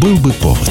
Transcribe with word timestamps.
Был 0.00 0.16
бы 0.16 0.32
повод. 0.32 0.70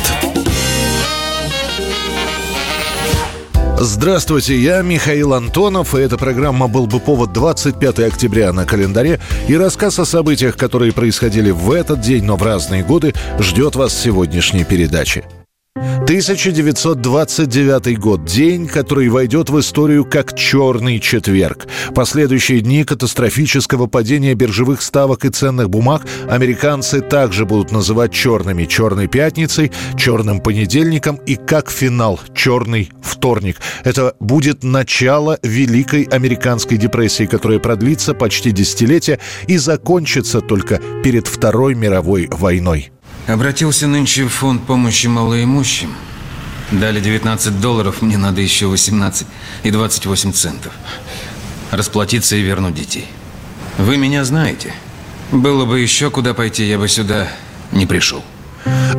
Здравствуйте, 3.77 4.57
я 4.57 4.81
Михаил 4.81 5.35
Антонов, 5.35 5.93
и 5.93 5.99
эта 5.99 6.17
программа 6.17 6.67
«Был 6.67 6.87
бы 6.87 6.99
повод» 6.99 7.31
25 7.31 7.99
октября 7.99 8.51
на 8.53 8.65
календаре. 8.65 9.19
И 9.47 9.55
рассказ 9.55 9.99
о 9.99 10.05
событиях, 10.05 10.57
которые 10.57 10.93
происходили 10.93 11.51
в 11.51 11.71
этот 11.71 12.01
день, 12.01 12.23
но 12.23 12.37
в 12.37 12.43
разные 12.43 12.83
годы, 12.83 13.13
ждет 13.37 13.75
вас 13.75 13.93
в 13.93 14.01
сегодняшней 14.01 14.63
передаче. 14.63 15.25
1929 16.09 17.99
год. 17.99 18.25
День, 18.25 18.67
который 18.67 19.09
войдет 19.09 19.51
в 19.51 19.59
историю 19.59 20.05
как 20.05 20.35
«Черный 20.35 20.99
четверг». 20.99 21.67
Последующие 21.93 22.61
дни 22.61 22.83
катастрофического 22.83 23.85
падения 23.85 24.33
биржевых 24.33 24.81
ставок 24.81 25.23
и 25.25 25.29
ценных 25.29 25.69
бумаг 25.69 26.07
американцы 26.27 27.01
также 27.01 27.45
будут 27.45 27.71
называть 27.71 28.11
черными. 28.11 28.65
«Черной 28.65 29.05
пятницей», 29.07 29.71
«Черным 29.95 30.39
понедельником» 30.39 31.17
и 31.27 31.35
как 31.35 31.69
финал 31.69 32.19
«Черный 32.33 32.89
вторник». 33.03 33.57
Это 33.83 34.15
будет 34.19 34.63
начало 34.63 35.37
Великой 35.43 36.05
Американской 36.05 36.79
депрессии, 36.79 37.27
которая 37.27 37.59
продлится 37.59 38.15
почти 38.15 38.49
десятилетие 38.49 39.19
и 39.45 39.57
закончится 39.57 40.41
только 40.41 40.81
перед 41.03 41.27
Второй 41.27 41.75
мировой 41.75 42.27
войной. 42.31 42.89
Обратился 43.29 43.85
нынче 43.85 44.25
в 44.25 44.29
фонд 44.29 44.65
помощи 44.65 45.05
малоимущим. 45.05 45.93
Дали 46.71 46.99
19 46.99 47.61
долларов, 47.61 48.01
мне 48.01 48.17
надо 48.17 48.41
еще 48.41 48.65
18 48.65 49.27
и 49.61 49.69
28 49.69 50.31
центов. 50.33 50.73
Расплатиться 51.69 52.35
и 52.35 52.41
вернуть 52.41 52.73
детей. 52.73 53.07
Вы 53.77 53.97
меня 53.97 54.25
знаете. 54.25 54.73
Было 55.31 55.65
бы 55.65 55.79
еще 55.79 56.09
куда 56.09 56.33
пойти, 56.33 56.67
я 56.67 56.79
бы 56.79 56.87
сюда 56.87 57.27
не 57.71 57.85
пришел. 57.85 58.23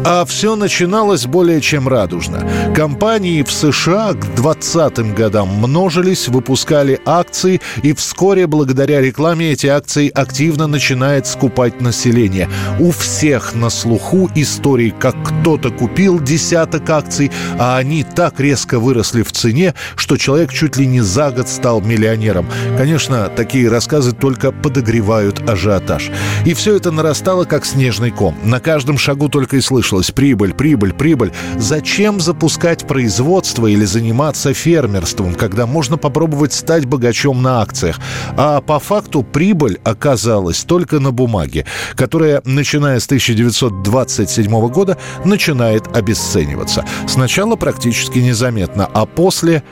А 0.04 0.24
все 0.24 0.56
начиналось 0.56 1.26
более 1.26 1.60
чем 1.60 1.88
радужно. 1.88 2.48
Компании 2.74 3.42
в 3.42 3.52
США 3.52 4.14
к 4.14 4.24
20-м 4.38 5.14
годам 5.14 5.48
множились, 5.48 6.28
выпускали 6.28 7.00
акции, 7.04 7.60
и 7.82 7.92
вскоре 7.92 8.46
благодаря 8.46 9.00
рекламе 9.00 9.52
эти 9.52 9.66
акции 9.66 10.10
активно 10.12 10.66
начинает 10.66 11.26
скупать 11.26 11.80
население. 11.80 12.48
У 12.78 12.90
всех 12.90 13.54
на 13.54 13.70
слуху 13.70 14.30
истории, 14.34 14.94
как 14.98 15.14
кто-то 15.22 15.70
купил 15.70 16.20
десяток 16.20 16.88
акций, 16.90 17.30
а 17.58 17.76
они 17.76 18.04
так 18.04 18.40
резко 18.40 18.78
выросли 18.78 19.22
в 19.22 19.32
цене, 19.32 19.74
что 19.96 20.16
человек 20.16 20.52
чуть 20.52 20.76
ли 20.76 20.86
не 20.86 21.00
за 21.00 21.30
год 21.30 21.48
стал 21.48 21.80
миллионером. 21.80 22.46
Конечно, 22.76 23.28
такие 23.28 23.68
рассказы 23.68 24.12
только 24.12 24.52
подогревают 24.52 25.48
ажиотаж. 25.48 26.10
И 26.44 26.54
все 26.54 26.76
это 26.76 26.90
нарастало, 26.90 27.44
как 27.44 27.64
снежный 27.64 28.10
ком. 28.10 28.36
На 28.44 28.60
каждом 28.60 28.98
шагу 28.98 29.28
только 29.28 29.49
и 29.52 29.60
слышно 29.60 29.90
слышалось 29.90 30.10
прибыль, 30.10 30.54
прибыль, 30.54 30.92
прибыль. 30.92 31.32
Зачем 31.56 32.20
запускать 32.20 32.86
производство 32.86 33.66
или 33.66 33.84
заниматься 33.84 34.54
фермерством, 34.54 35.34
когда 35.34 35.66
можно 35.66 35.96
попробовать 35.96 36.52
стать 36.52 36.84
богачом 36.84 37.42
на 37.42 37.62
акциях? 37.62 37.98
А 38.36 38.60
по 38.60 38.78
факту 38.78 39.22
прибыль 39.22 39.80
оказалась 39.82 40.64
только 40.64 41.00
на 41.00 41.12
бумаге, 41.12 41.64
которая, 41.96 42.42
начиная 42.44 43.00
с 43.00 43.06
1927 43.06 44.68
года, 44.68 44.96
начинает 45.24 45.96
обесцениваться. 45.96 46.84
Сначала 47.08 47.56
практически 47.56 48.18
незаметно, 48.18 48.88
а 48.92 49.06
после 49.06 49.62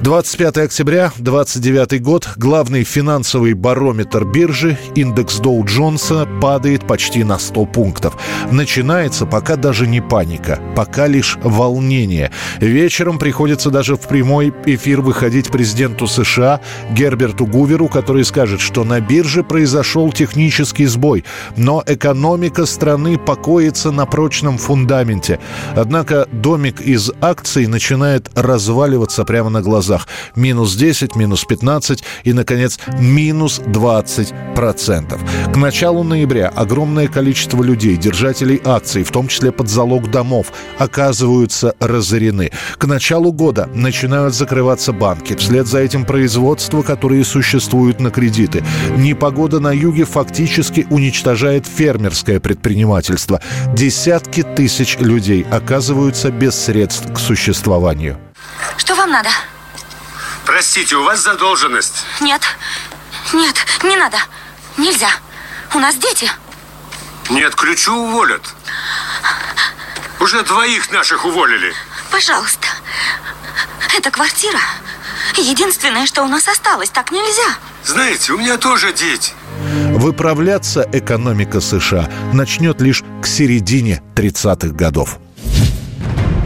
25 0.00 0.58
октября 0.58 1.12
29 1.18 2.02
год 2.02 2.28
главный 2.36 2.84
финансовый 2.84 3.54
барометр 3.54 4.24
биржи, 4.24 4.76
индекс 4.96 5.38
Доу 5.38 5.64
Джонса, 5.64 6.28
падает 6.40 6.86
почти 6.86 7.24
на 7.24 7.38
100 7.38 7.64
пунктов. 7.66 8.16
Начинается 8.50 9.21
пока 9.26 9.56
даже 9.56 9.86
не 9.86 10.00
паника, 10.00 10.58
пока 10.76 11.06
лишь 11.06 11.38
волнение. 11.42 12.30
Вечером 12.58 13.18
приходится 13.18 13.70
даже 13.70 13.96
в 13.96 14.00
прямой 14.00 14.52
эфир 14.66 15.00
выходить 15.00 15.50
президенту 15.50 16.06
США 16.06 16.60
Герберту 16.90 17.46
Гуверу, 17.46 17.88
который 17.88 18.24
скажет, 18.24 18.60
что 18.60 18.84
на 18.84 19.00
бирже 19.00 19.42
произошел 19.44 20.12
технический 20.12 20.86
сбой, 20.86 21.24
но 21.56 21.82
экономика 21.86 22.66
страны 22.66 23.18
покоится 23.18 23.90
на 23.90 24.06
прочном 24.06 24.58
фундаменте. 24.58 25.38
Однако 25.76 26.26
домик 26.32 26.80
из 26.80 27.10
акций 27.20 27.66
начинает 27.66 28.30
разваливаться 28.34 29.24
прямо 29.24 29.50
на 29.50 29.62
глазах. 29.62 30.08
Минус 30.36 30.74
10, 30.74 31.16
минус 31.16 31.44
15 31.44 32.02
и, 32.24 32.32
наконец, 32.32 32.78
минус 32.98 33.60
20 33.66 34.34
процентов. 34.54 35.20
К 35.52 35.56
началу 35.56 36.02
ноября 36.02 36.48
огромное 36.48 37.08
количество 37.08 37.62
людей, 37.62 37.96
держателей 37.96 38.60
акций, 38.64 39.04
в 39.04 39.11
том 39.12 39.28
числе 39.28 39.52
под 39.52 39.68
залог 39.68 40.10
домов, 40.10 40.52
оказываются 40.78 41.74
разорены. 41.78 42.50
К 42.78 42.86
началу 42.86 43.32
года 43.32 43.68
начинают 43.74 44.34
закрываться 44.34 44.92
банки. 44.92 45.36
Вслед 45.36 45.66
за 45.66 45.78
этим 45.78 46.04
производства, 46.04 46.82
которые 46.82 47.24
существуют 47.24 48.00
на 48.00 48.10
кредиты. 48.10 48.64
Непогода 48.96 49.60
на 49.60 49.72
юге 49.72 50.04
фактически 50.04 50.86
уничтожает 50.90 51.66
фермерское 51.66 52.40
предпринимательство. 52.40 53.40
Десятки 53.74 54.42
тысяч 54.42 54.96
людей 54.98 55.46
оказываются 55.50 56.30
без 56.30 56.54
средств 56.54 57.12
к 57.12 57.18
существованию. 57.18 58.18
Что 58.76 58.94
вам 58.94 59.10
надо? 59.10 59.28
Простите, 60.44 60.96
у 60.96 61.04
вас 61.04 61.22
задолженность? 61.22 62.04
Нет, 62.20 62.42
нет, 63.32 63.54
не 63.84 63.96
надо. 63.96 64.16
Нельзя. 64.76 65.08
У 65.74 65.78
нас 65.78 65.96
дети. 65.96 66.30
Нет, 67.30 67.54
ключу 67.54 67.94
уволят. 67.94 68.54
Уже 70.22 70.44
двоих 70.44 70.92
наших 70.92 71.24
уволили. 71.24 71.72
Пожалуйста. 72.12 72.68
Это 73.96 74.12
квартира. 74.12 74.60
Единственное, 75.36 76.06
что 76.06 76.22
у 76.22 76.28
нас 76.28 76.46
осталось. 76.46 76.90
Так 76.90 77.10
нельзя. 77.10 77.56
Знаете, 77.84 78.32
у 78.32 78.38
меня 78.38 78.56
тоже 78.56 78.92
дети. 78.92 79.32
Выправляться 79.90 80.88
экономика 80.92 81.60
США 81.60 82.08
начнет 82.32 82.80
лишь 82.80 83.02
к 83.20 83.26
середине 83.26 84.00
30-х 84.14 84.68
годов. 84.68 85.18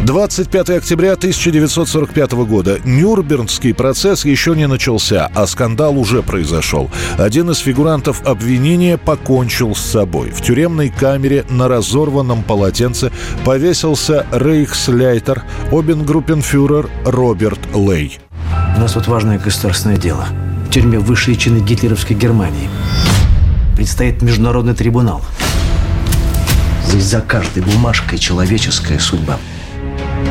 25 0.06 0.70
октября 0.70 1.14
1945 1.14 2.32
года. 2.46 2.78
Нюрнбергский 2.84 3.74
процесс 3.74 4.24
еще 4.24 4.54
не 4.54 4.68
начался, 4.68 5.28
а 5.34 5.48
скандал 5.48 5.98
уже 5.98 6.22
произошел. 6.22 6.88
Один 7.18 7.50
из 7.50 7.58
фигурантов 7.58 8.24
обвинения 8.24 8.98
покончил 8.98 9.74
с 9.74 9.80
собой. 9.80 10.30
В 10.30 10.40
тюремной 10.42 10.90
камере 10.90 11.44
на 11.50 11.66
разорванном 11.66 12.44
полотенце 12.44 13.10
повесился 13.44 14.24
рейхсляйтер, 14.30 15.42
обенгруппенфюрер 15.72 16.88
Роберт 17.04 17.58
Лей. 17.74 18.20
У 18.76 18.80
нас 18.80 18.94
вот 18.94 19.08
важное 19.08 19.40
государственное 19.40 19.96
дело. 19.96 20.28
В 20.68 20.70
тюрьме 20.70 21.00
высшие 21.00 21.36
чины 21.36 21.58
гитлеровской 21.58 22.14
Германии. 22.14 22.70
Предстоит 23.74 24.22
международный 24.22 24.74
трибунал. 24.76 25.22
Здесь 26.86 27.06
за 27.06 27.20
каждой 27.20 27.64
бумажкой 27.64 28.20
человеческая 28.20 29.00
судьба. 29.00 29.36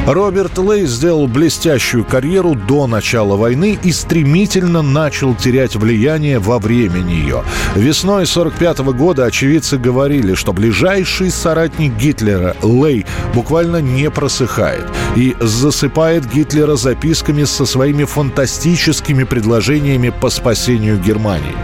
Роберт 0.06 0.60
Лей 0.60 0.86
сделал 0.86 1.28
блестящую 1.28 2.06
карьеру 2.06 2.54
до 2.54 2.86
начала 2.86 3.36
войны 3.36 3.80
и 3.82 3.92
стремительно 3.92 4.84
начал 4.84 5.34
терять 5.34 5.76
влияние 5.76 6.38
во 6.38 6.60
время 6.60 7.00
нее. 7.00 7.44
Весной 7.74 8.28
45 8.28 8.80
года 8.94 9.26
очевидцы 9.26 9.80
говорили, 9.80 10.36
что 10.36 10.54
ближайший 10.54 11.32
соратник 11.32 11.98
Гитлера, 11.98 12.56
Лей, 12.62 13.04
буквально 13.34 13.82
не 13.82 14.12
просыхает 14.12 14.86
и 15.16 15.36
засыпает 15.40 16.32
Гитлера 16.32 16.76
записками 16.76 17.44
со 17.44 17.66
своими 17.66 18.04
фантастическими 18.04 19.24
предложениями 19.24 20.10
по 20.10 20.30
спасению 20.30 21.00
Германии. 21.00 21.56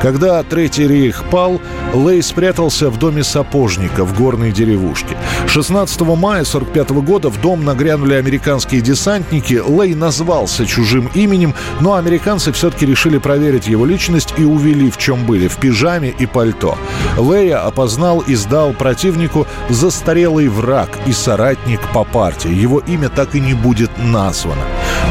Когда 0.00 0.42
Третий 0.42 0.88
рейх 0.88 1.24
пал, 1.30 1.60
Лей 1.92 2.22
спрятался 2.22 2.88
в 2.88 2.98
доме 2.98 3.22
сапожника 3.22 4.06
в 4.06 4.16
горной 4.16 4.52
деревушке. 4.52 5.18
16 5.48 6.00
мая 6.00 6.44
45 6.44 6.90
года 6.90 7.28
в 7.28 7.38
дом 7.42 7.62
нагрянули 7.62 7.89
американские 7.90 8.80
десантники. 8.80 9.54
Лей 9.54 9.94
назвался 9.94 10.66
чужим 10.66 11.10
именем, 11.14 11.54
но 11.80 11.94
американцы 11.94 12.52
все-таки 12.52 12.86
решили 12.86 13.18
проверить 13.18 13.68
его 13.68 13.86
личность 13.86 14.34
и 14.36 14.44
увели 14.44 14.90
в 14.90 14.98
чем 14.98 15.26
были, 15.26 15.48
в 15.48 15.56
пижаме 15.56 16.10
и 16.10 16.26
пальто. 16.26 16.76
Лея 17.18 17.66
опознал 17.66 18.20
и 18.20 18.34
сдал 18.34 18.72
противнику 18.72 19.46
застарелый 19.68 20.48
враг 20.48 20.90
и 21.06 21.12
соратник 21.12 21.80
по 21.92 22.04
партии. 22.04 22.52
Его 22.52 22.80
имя 22.80 23.08
так 23.08 23.34
и 23.34 23.40
не 23.40 23.54
будет 23.54 23.90
названо. 23.98 24.62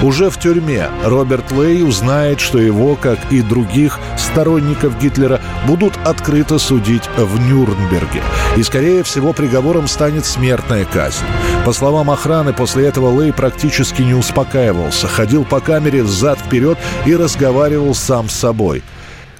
Уже 0.01 0.29
в 0.29 0.39
тюрьме 0.39 0.89
Роберт 1.03 1.51
Лей 1.51 1.83
узнает, 1.83 2.39
что 2.39 2.57
его, 2.57 2.95
как 2.95 3.19
и 3.31 3.41
других 3.41 3.99
сторонников 4.17 4.97
Гитлера, 4.99 5.41
будут 5.67 5.93
открыто 6.05 6.57
судить 6.57 7.03
в 7.17 7.39
Нюрнберге. 7.47 8.21
И, 8.55 8.63
скорее 8.63 9.03
всего, 9.03 9.33
приговором 9.33 9.87
станет 9.87 10.25
смертная 10.25 10.85
казнь. 10.85 11.25
По 11.65 11.73
словам 11.73 12.09
охраны, 12.09 12.53
после 12.53 12.87
этого 12.87 13.21
Лей 13.21 13.33
практически 13.33 14.01
не 14.01 14.13
успокаивался, 14.13 15.07
ходил 15.07 15.43
по 15.43 15.59
камере 15.59 16.03
взад-вперед 16.03 16.77
и 17.05 17.15
разговаривал 17.15 17.93
сам 17.93 18.29
с 18.29 18.35
собой– 18.35 18.83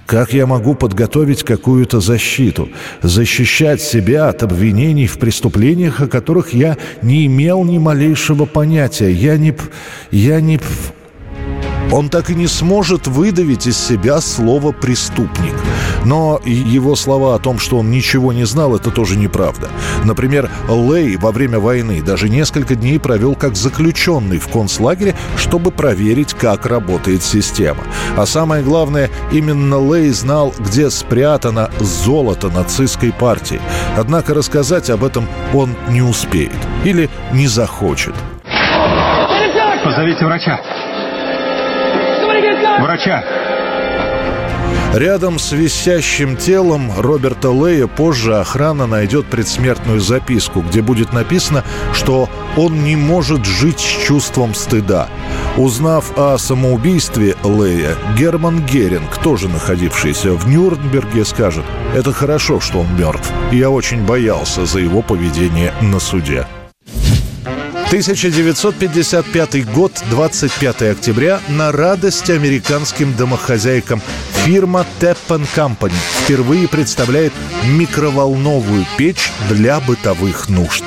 Как 0.10 0.34
я 0.34 0.48
могу 0.48 0.74
подготовить 0.74 1.44
какую-то 1.44 2.00
защиту? 2.00 2.70
Защищать 3.04 3.80
себя 3.80 4.30
от 4.30 4.42
обвинений 4.42 5.06
в 5.06 5.20
преступлениях, 5.20 6.02
о 6.02 6.08
которых 6.08 6.52
я 6.52 6.80
не 7.04 7.28
имел 7.28 7.64
ни 7.64 7.78
малейшего 7.78 8.46
понятия. 8.46 9.12
Я 9.12 9.38
не... 9.38 9.56
Я 10.10 10.42
не... 10.42 10.60
Он 11.92 12.10
так 12.10 12.30
и 12.30 12.36
не 12.36 12.48
сможет 12.48 13.08
выдавить 13.08 13.66
из 13.68 13.78
себя 13.78 14.22
слово 14.22 14.72
«преступник». 14.72 15.56
Но 16.06 16.40
его 16.46 16.96
слова 16.96 17.36
о 17.36 17.40
том, 17.40 17.60
что 17.60 17.78
он 17.78 17.90
ничего 17.90 18.32
не 18.32 18.46
знал, 18.46 18.76
это 18.76 18.92
тоже 18.92 19.18
неправда. 19.18 19.70
Например, 20.04 20.50
Лей 20.70 21.18
во 21.18 21.32
время 21.32 21.60
войны 21.60 22.02
даже 22.02 22.30
несколько 22.30 22.76
дней 22.76 23.00
провел 23.00 23.36
как 23.36 23.56
заключенный 23.56 24.38
в 24.38 24.48
концлагере, 24.48 25.16
чтобы 25.36 25.72
проверить, 25.72 26.34
как 26.34 26.66
работает 26.66 27.24
система. 27.24 27.84
А 28.16 28.26
самое 28.26 28.64
главное, 28.64 29.10
именно 29.32 29.76
Лей 29.76 30.10
знал, 30.12 30.54
где 30.60 30.90
спрятано 30.90 31.72
золото 31.80 32.50
нацистской 32.50 33.12
партии. 33.12 33.60
Однако 33.98 34.34
рассказать 34.34 34.90
об 34.90 35.04
этом 35.04 35.28
он 35.54 35.76
не 35.90 36.02
успеет 36.02 36.52
или 36.84 37.10
не 37.34 37.48
захочет. 37.48 38.14
Позовите 39.84 40.26
врача. 40.26 40.60
Врача! 42.82 43.24
Рядом 44.94 45.38
с 45.38 45.52
висящим 45.52 46.36
телом 46.36 46.92
Роберта 46.98 47.50
Лея 47.50 47.86
позже 47.86 48.40
охрана 48.40 48.88
найдет 48.88 49.28
предсмертную 49.28 50.00
записку, 50.00 50.62
где 50.62 50.82
будет 50.82 51.14
написано, 51.14 51.64
что 51.94 52.28
он 52.58 52.84
не 52.84 52.96
может 52.96 53.46
жить 53.46 53.80
с 53.80 54.06
чувством 54.08 54.56
стыда. 54.56 55.08
Узнав 55.58 56.18
о 56.18 56.38
самоубийстве 56.40 57.36
Лея, 57.44 57.96
Герман 58.18 58.66
Геринг, 58.66 59.16
тоже 59.18 59.48
находившийся 59.48 60.34
в 60.34 60.48
Нюрнберге, 60.48 61.24
скажет, 61.24 61.66
«Это 61.96 62.12
хорошо, 62.12 62.60
что 62.60 62.80
он 62.80 62.88
мертв. 62.98 63.32
Я 63.52 63.70
очень 63.70 64.06
боялся 64.06 64.66
за 64.66 64.80
его 64.80 65.04
поведение 65.04 65.72
на 65.82 66.00
суде». 66.00 66.48
1955 67.90 69.66
год, 69.74 69.92
25 70.12 70.82
октября, 70.84 71.40
на 71.50 71.72
радость 71.72 72.30
американским 72.30 73.16
домохозяйкам 73.16 74.00
фирма 74.46 74.86
Teppen 75.02 75.42
Company 75.58 75.98
впервые 76.24 76.68
представляет 76.68 77.34
микроволновую 77.66 78.86
печь 78.96 79.32
для 79.50 79.80
бытовых 79.80 80.50
нужд. 80.50 80.84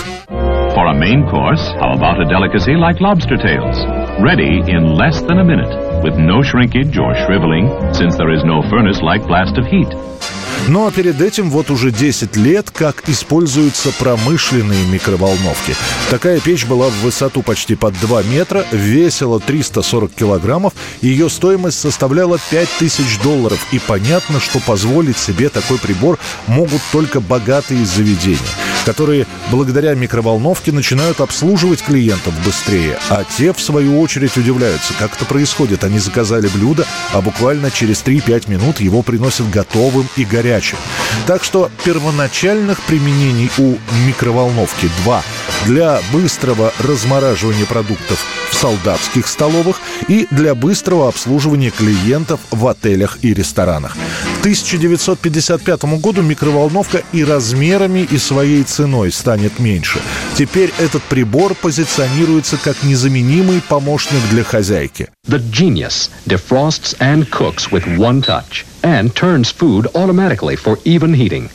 For 0.76 0.86
a 0.86 0.94
main 0.94 1.26
course, 1.28 1.60
how 1.80 1.92
about 1.92 2.20
a 2.20 2.24
delicacy 2.24 2.76
like 2.76 3.00
lobster 3.00 3.36
tails? 3.36 3.76
Ready 4.20 4.62
in 4.70 4.94
less 4.94 5.20
than 5.26 5.38
a 5.38 5.44
minute, 5.44 5.81
with 6.02 6.16
no 6.16 6.42
shrinkage 6.42 6.98
or 6.98 7.14
shriveling, 7.24 7.68
since 7.94 8.16
there 8.16 8.32
is 8.32 8.44
no 8.44 8.62
furnace 8.70 9.00
like 9.00 9.26
blast 9.26 9.56
of 9.58 9.66
heat. 9.66 9.88
Ну 10.68 10.86
а 10.86 10.90
перед 10.92 11.20
этим 11.20 11.50
вот 11.50 11.70
уже 11.70 11.90
10 11.90 12.36
лет, 12.36 12.70
как 12.70 13.08
используются 13.08 13.90
промышленные 13.92 14.84
микроволновки. 14.86 15.74
Такая 16.10 16.40
печь 16.40 16.66
была 16.66 16.88
в 16.88 17.02
высоту 17.02 17.42
почти 17.42 17.74
под 17.74 17.98
2 18.00 18.22
метра, 18.24 18.64
весила 18.70 19.40
340 19.40 20.12
килограммов, 20.12 20.72
ее 21.00 21.28
стоимость 21.28 21.80
составляла 21.80 22.38
5000 22.50 23.22
долларов. 23.22 23.66
И 23.72 23.80
понятно, 23.80 24.38
что 24.38 24.60
позволить 24.60 25.18
себе 25.18 25.48
такой 25.48 25.78
прибор 25.78 26.18
могут 26.46 26.80
только 26.92 27.20
богатые 27.20 27.84
заведения 27.84 28.38
которые 28.84 29.26
благодаря 29.50 29.94
микроволновке 29.94 30.72
начинают 30.72 31.20
обслуживать 31.20 31.82
клиентов 31.82 32.34
быстрее, 32.44 32.98
а 33.08 33.24
те, 33.24 33.52
в 33.52 33.60
свою 33.60 34.00
очередь, 34.00 34.36
удивляются, 34.36 34.94
как 34.98 35.14
это 35.14 35.24
происходит. 35.24 35.84
Они 35.84 35.98
заказали 35.98 36.48
блюдо, 36.48 36.86
а 37.12 37.20
буквально 37.20 37.70
через 37.70 38.02
3-5 38.02 38.50
минут 38.50 38.80
его 38.80 39.02
приносят 39.02 39.50
готовым 39.50 40.08
и 40.16 40.24
горячим. 40.24 40.78
Так 41.26 41.44
что 41.44 41.70
первоначальных 41.84 42.80
применений 42.82 43.50
у 43.58 43.76
микроволновки 44.06 44.90
два. 45.02 45.22
Для 45.66 46.00
быстрого 46.12 46.72
размораживания 46.78 47.66
продуктов 47.66 48.24
в 48.50 48.54
солдатских 48.54 49.26
столовых 49.26 49.80
и 50.08 50.26
для 50.30 50.54
быстрого 50.54 51.08
обслуживания 51.08 51.70
клиентов 51.70 52.40
в 52.50 52.66
отелях 52.66 53.18
и 53.22 53.32
ресторанах. 53.34 53.96
К 54.42 54.44
1955 54.44 55.84
году 56.00 56.20
микроволновка 56.20 57.04
и 57.12 57.22
размерами, 57.22 58.00
и 58.00 58.18
своей 58.18 58.64
ценой 58.64 59.12
станет 59.12 59.60
меньше. 59.60 60.00
Теперь 60.34 60.74
этот 60.80 61.04
прибор 61.04 61.54
позиционируется 61.54 62.56
как 62.56 62.82
незаменимый 62.82 63.60
помощник 63.60 64.18
для 64.30 64.42
хозяйки. 64.42 65.10
The 65.28 65.38
genius 65.38 66.10
defrosts 66.26 66.98
and 66.98 67.30
cooks 67.30 67.70
with 67.70 67.86
one 67.96 68.20
touch 68.20 68.66
and 68.82 69.14
turns 69.14 69.52
food 69.52 69.86
automatically 69.94 70.56
for 70.56 70.76
even 70.84 71.14
heating. 71.14 71.48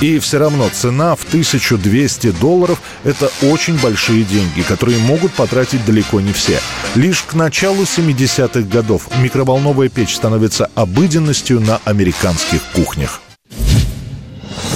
И 0.00 0.18
все 0.20 0.38
равно 0.38 0.68
цена 0.72 1.16
в 1.16 1.24
1200 1.24 2.30
долларов– 2.32 2.80
это 3.04 3.30
очень 3.42 3.78
большие 3.78 4.24
деньги, 4.24 4.62
которые 4.62 4.98
могут 4.98 5.32
потратить 5.32 5.84
далеко 5.84 6.20
не 6.20 6.32
все. 6.32 6.60
Лишь 6.94 7.22
к 7.22 7.34
началу 7.34 7.82
70-х 7.82 8.60
годов 8.60 9.08
микроволновая 9.20 9.88
печь 9.88 10.14
становится 10.14 10.70
обыденностью 10.74 11.60
на 11.60 11.80
американских 11.84 12.62
кухнях. 12.74 13.20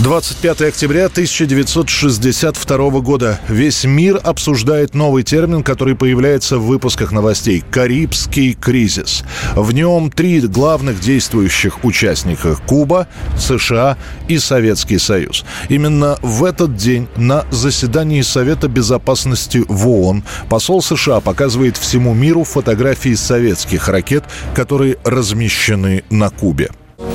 25 0.03 0.63
октября 0.63 1.07
1962 1.07 2.91
года. 3.03 3.39
Весь 3.49 3.85
мир 3.85 4.21
обсуждает 4.21 4.95
новый 4.97 5.23
термин, 5.23 5.63
который 5.63 5.95
появляется 5.95 6.59
в 6.59 6.67
выпусках 6.67 7.13
новостей– 7.13 7.63
«Карибский 7.71 8.55
кризис». 8.55 9.23
В 9.55 9.71
нем 9.73 10.11
три 10.11 10.41
главных 10.41 10.99
действующих 10.99 11.85
участника– 11.85 12.57
Куба, 12.67 13.07
США 13.39 13.97
и 14.27 14.39
Советский 14.39 14.99
Союз. 14.99 15.45
Именно 15.69 16.19
в 16.21 16.43
этот 16.43 16.75
день 16.75 17.07
на 17.15 17.47
заседании 17.53 18.23
Совета 18.23 18.67
Безопасности 18.67 19.65
в 19.69 19.89
ООН 19.89 20.25
посол 20.49 20.83
США 20.83 21.21
показывает 21.21 21.77
всему 21.77 22.13
миру 22.13 22.43
фотографии 22.43 23.15
советских 23.15 23.87
ракет, 23.87 24.25
которые 24.57 24.97
размещены 25.05 26.03
на 26.11 26.29
Кубе. 26.31 26.71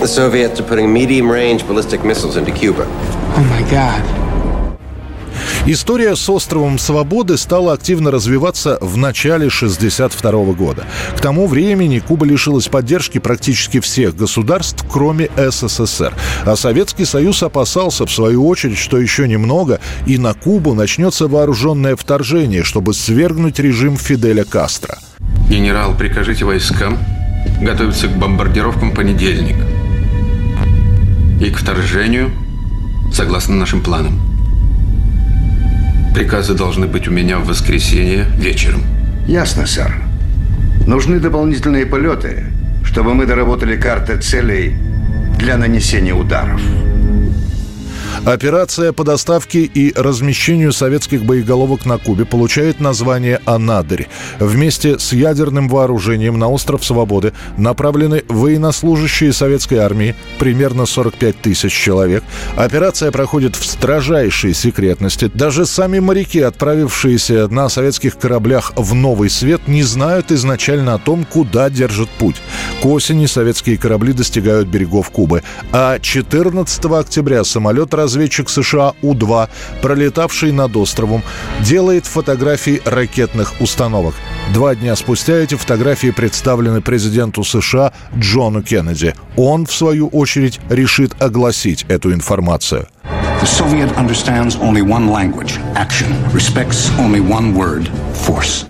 The 0.08 0.32
Soviets 0.32 0.58
are 0.62 0.64
putting 0.64 0.94
medium-range 0.94 1.68
ballistic 1.68 2.06
missiles 2.06 2.38
into 2.38 2.54
Cuba. 2.54 2.88
Oh 3.36 3.44
my 3.52 3.62
God. 3.70 4.02
История 5.66 6.16
с 6.16 6.30
островом 6.30 6.80
Свободы 6.80 7.36
стала 7.36 7.74
активно 7.74 8.10
развиваться 8.10 8.78
в 8.80 8.96
начале 8.96 9.48
1962 9.48 10.54
года. 10.54 10.86
К 11.18 11.20
тому 11.20 11.46
времени 11.46 12.00
Куба 12.00 12.26
лишилась 12.26 12.70
поддержки 12.70 13.18
практически 13.18 13.82
всех 13.82 14.16
государств, 14.16 14.86
кроме 14.90 15.30
СССР. 15.36 16.14
А 16.46 16.56
Советский 16.56 17.04
Союз 17.04 17.44
опасался, 17.44 18.06
в 18.06 18.12
свою 18.12 18.48
очередь, 18.48 18.78
что 18.78 18.98
еще 18.98 19.28
немного, 19.28 19.82
и 20.06 20.18
на 20.18 20.34
Кубу 20.34 20.74
начнется 20.74 21.28
вооруженное 21.28 21.98
вторжение, 21.98 22.64
чтобы 22.64 22.94
свергнуть 22.94 23.60
режим 23.60 23.98
Фиделя 23.98 24.46
Кастро. 24.46 25.00
Генерал, 25.50 25.98
прикажите 25.98 26.46
войскам 26.46 26.98
готовиться 27.62 28.08
к 28.08 28.18
бомбардировкам 28.18 28.94
понедельник 28.94 29.58
и 31.40 31.50
к 31.50 31.58
вторжению 31.58 32.32
согласно 33.12 33.56
нашим 33.56 33.82
планам. 33.82 34.20
Приказы 36.14 36.54
должны 36.56 36.88
быть 36.88 37.08
у 37.08 37.12
меня 37.12 37.38
в 37.38 37.46
воскресенье 37.46 38.26
вечером. 38.38 38.82
Ясно, 39.28 39.68
сэр. 39.68 39.94
Нужны 40.88 41.20
дополнительные 41.20 41.86
полеты, 41.86 42.46
чтобы 42.84 43.14
мы 43.14 43.26
доработали 43.26 43.76
карты 43.76 44.18
целей 44.18 44.76
для 45.38 45.58
нанесения 45.58 46.14
ударов. 46.14 46.62
Операция 48.28 48.92
по 48.92 49.06
доставке 49.06 49.62
и 49.62 49.94
размещению 49.96 50.74
советских 50.74 51.24
боеголовок 51.24 51.86
на 51.86 51.98
Кубе 51.98 52.26
получает 52.26 52.82
название 52.82 53.40
«Анадырь». 53.46 54.10
Вместе 54.38 55.00
с 55.00 55.14
ядерным 55.14 55.70
вооружением 55.70 56.38
на 56.38 56.50
остров 56.50 56.84
Свободы 56.84 57.32
направлены 57.58 58.26
военнослужащие 58.28 59.32
советской 59.32 59.76
армии, 59.76 60.14
примерно 60.40 60.86
45 60.86 61.40
тысяч 61.40 61.72
человек. 61.72 62.22
Операция 62.58 63.14
проходит 63.14 63.56
в 63.56 63.66
строжайшей 63.66 64.54
секретности. 64.54 65.32
Даже 65.34 65.66
сами 65.66 66.00
моряки, 66.00 66.42
отправившиеся 66.42 67.48
на 67.48 67.70
советских 67.70 68.18
кораблях 68.18 68.74
в 68.76 68.94
Новый 68.94 69.30
Свет, 69.30 69.70
не 69.70 69.84
знают 69.84 70.34
изначально 70.34 70.96
о 70.96 71.00
том, 71.00 71.24
куда 71.24 71.70
держат 71.70 72.10
путь. 72.10 72.36
К 72.82 72.86
осени 72.86 73.26
советские 73.26 73.78
корабли 73.78 74.14
достигают 74.14 74.68
берегов 74.68 75.10
Кубы. 75.10 75.42
А 75.72 75.98
14 76.00 76.86
октября 76.86 77.44
самолет 77.44 77.94
разведчик 77.94 78.50
США 78.50 78.94
У-2, 79.02 79.50
пролетавший 79.82 80.52
над 80.52 80.76
островом, 80.78 81.24
делает 81.62 82.06
фотографии 82.06 82.82
ракетных 82.86 83.60
установок. 83.60 84.14
Два 84.54 84.76
дня 84.76 84.96
спустя 84.96 85.34
эти 85.34 85.56
фотографии 85.56 86.12
представлены 86.12 86.82
президенту 86.82 87.44
США 87.44 87.94
Джону 88.16 88.62
Кеннеди. 88.62 89.16
Он, 89.36 89.66
в 89.66 89.74
свою 89.74 90.08
очередь, 90.10 90.60
решит 90.70 91.20
огласить 91.20 91.84
эту 91.90 92.14
информацию. 92.14 92.88
The 93.42 93.46
Soviet 93.46 93.96
understands 93.98 94.56
only 94.58 94.82
one 94.82 95.10
language, 95.10 95.60
action, 95.76 96.08
respects 96.34 96.90
only 96.98 97.22
one 97.22 97.54
word, 97.56 97.88
force. 98.14 98.66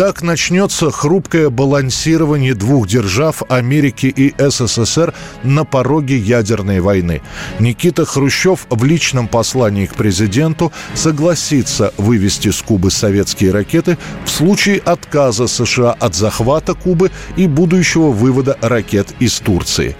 Так 0.00 0.22
начнется 0.22 0.90
хрупкое 0.90 1.50
балансирование 1.50 2.54
двух 2.54 2.88
держав 2.88 3.42
Америки 3.50 4.06
и 4.06 4.34
СССР 4.38 5.12
на 5.42 5.66
пороге 5.66 6.16
ядерной 6.16 6.80
войны. 6.80 7.20
Никита 7.58 8.06
Хрущев 8.06 8.66
в 8.70 8.82
личном 8.82 9.28
послании 9.28 9.84
к 9.84 9.94
президенту 9.94 10.72
согласится 10.94 11.92
вывести 11.98 12.50
с 12.50 12.62
Кубы 12.62 12.90
советские 12.90 13.50
ракеты 13.50 13.98
в 14.24 14.30
случае 14.30 14.78
отказа 14.78 15.46
США 15.46 15.92
от 15.92 16.14
захвата 16.14 16.72
Кубы 16.72 17.10
и 17.36 17.46
будущего 17.46 18.08
вывода 18.08 18.56
ракет 18.62 19.08
из 19.18 19.38
Турции. 19.38 19.96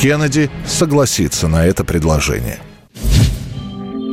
Кеннеди 0.00 0.50
согласится 0.66 1.46
на 1.46 1.66
это 1.66 1.84
предложение. 1.84 2.58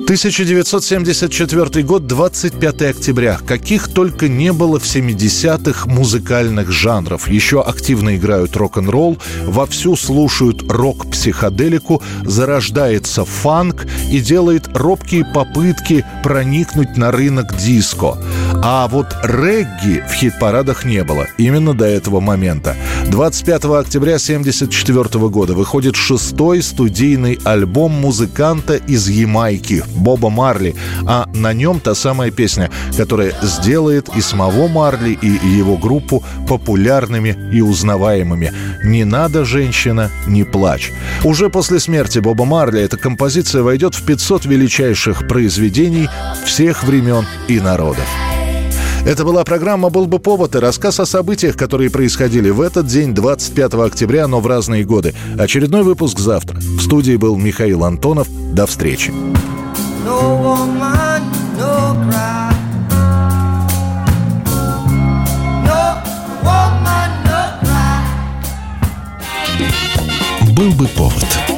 1974 0.10 1.84
год, 1.84 2.08
25 2.08 2.82
октября. 2.82 3.38
Каких 3.46 3.90
только 3.90 4.28
не 4.28 4.52
было 4.52 4.80
в 4.80 4.84
70-х 4.84 5.88
музыкальных 5.88 6.72
жанров. 6.72 7.28
Еще 7.28 7.62
активно 7.62 8.18
играют 8.18 8.58
рок-н-ролл, 8.58 9.20
вовсю 9.46 9.96
слушают 9.96 10.64
рок-психоделику, 10.68 12.02
зарождается 12.26 13.24
фанк 13.24 13.86
и 14.12 14.20
делает 14.20 14.76
робкие 14.76 15.26
попытки 15.26 16.04
проникнуть 16.24 16.98
на 16.98 17.12
рынок 17.12 17.56
диско. 17.56 18.18
А 18.64 18.88
вот 18.88 19.16
регги 19.22 20.04
в 20.10 20.14
хит-парадах 20.14 20.86
не 20.86 21.04
было. 21.04 21.28
Именно 21.38 21.76
до 21.76 21.86
этого 21.86 22.20
момента. 22.20 22.76
25 23.12 23.66
октября 23.66 24.16
1974 24.16 25.30
года 25.30 25.54
выходит 25.54 25.96
шестой 25.96 26.64
студийный 26.64 27.38
альбом 27.44 27.92
музыканта 27.92 28.76
из 28.76 29.08
Ямайки 29.08 29.84
Боба 30.00 30.30
Марли, 30.30 30.76
а 31.06 31.28
на 31.34 31.54
нем 31.54 31.80
та 31.80 31.96
самая 31.96 32.32
песня, 32.32 32.70
которая 32.98 33.34
сделает 33.42 34.10
и 34.16 34.22
самого 34.22 34.68
Марли, 34.68 35.18
и 35.22 35.28
его 35.28 35.78
группу 35.78 36.24
популярными 36.48 37.38
и 37.54 37.62
узнаваемыми. 37.62 38.52
«Не 38.84 39.04
надо, 39.04 39.46
женщина, 39.46 40.10
не 40.28 40.44
плачь». 40.44 40.92
Уже 41.24 41.50
после 41.50 41.80
смерти 41.80 42.20
Боба 42.20 42.46
Марли 42.46 42.82
эта 42.82 42.98
композиция 42.98 43.64
войдет 43.64 43.96
в 43.96 44.04
500 44.04 44.46
величайших 44.46 45.28
произведений 45.28 46.10
всех 46.46 46.84
времен 46.84 47.26
и 47.48 47.60
народов. 47.60 48.06
Это 49.06 49.24
была 49.24 49.44
программа 49.44 49.90
«Был 49.90 50.06
бы 50.06 50.20
повод» 50.20 50.56
и 50.56 50.60
рассказ 50.60 51.00
о 51.00 51.06
событиях, 51.06 51.56
которые 51.56 51.90
происходили 51.90 52.50
в 52.50 52.62
этот 52.62 52.88
день, 52.88 53.14
25 53.16 53.74
октября, 53.76 54.28
но 54.28 54.42
в 54.42 54.48
разные 54.48 54.84
годы. 54.84 55.16
Очередной 55.38 55.84
выпуск 55.84 56.20
завтра. 56.20 56.60
В 56.60 56.82
студии 56.82 57.16
был 57.16 57.38
Михаил 57.38 57.86
Антонов. 57.86 58.28
До 58.54 58.68
встречи. 58.68 59.14
Был 70.56 70.72
бы 70.74 70.88
повод. 70.88 71.49